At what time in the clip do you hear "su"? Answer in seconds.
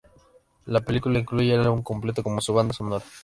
2.41-2.51